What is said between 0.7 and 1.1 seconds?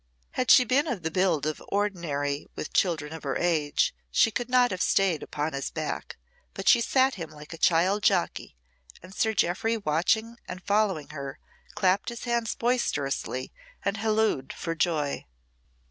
of